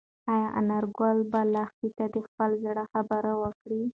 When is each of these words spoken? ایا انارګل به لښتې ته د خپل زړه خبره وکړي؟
ایا 0.33 0.47
انارګل 0.59 1.17
به 1.31 1.41
لښتې 1.53 1.89
ته 1.97 2.05
د 2.13 2.15
خپل 2.27 2.49
زړه 2.63 2.83
خبره 2.93 3.31
وکړي؟ 3.41 3.81